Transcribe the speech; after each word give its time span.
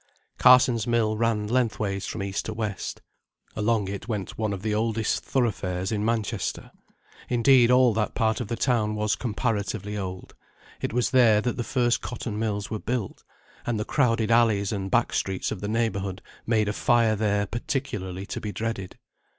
Carsons' 0.39 0.87
mill 0.87 1.15
ran 1.15 1.45
lengthways 1.47 2.07
from 2.07 2.23
east 2.23 2.45
to 2.45 2.55
west. 2.55 3.03
Along 3.55 3.87
it 3.87 4.07
went 4.07 4.35
one 4.35 4.51
of 4.51 4.63
the 4.63 4.73
oldest 4.73 5.23
thoroughfares 5.23 5.91
in 5.91 6.03
Manchester. 6.03 6.71
Indeed 7.29 7.69
all 7.69 7.93
that 7.93 8.15
part 8.15 8.41
of 8.41 8.47
the 8.47 8.55
town 8.55 8.95
was 8.95 9.15
comparatively 9.15 9.95
old; 9.99 10.33
it 10.81 10.91
was 10.91 11.11
there 11.11 11.39
that 11.41 11.55
the 11.55 11.63
first 11.63 12.01
cotton 12.01 12.39
mills 12.39 12.71
were 12.71 12.79
built, 12.79 13.23
and 13.63 13.79
the 13.79 13.85
crowded 13.85 14.31
alleys 14.31 14.71
and 14.71 14.89
back 14.89 15.13
streets 15.13 15.51
of 15.51 15.61
the 15.61 15.67
neighbourhood 15.67 16.23
made 16.47 16.67
a 16.67 16.73
fire 16.73 17.15
there 17.15 17.45
particularly 17.45 18.25
to 18.25 18.41
be 18.41 18.51
dreaded. 18.51 18.97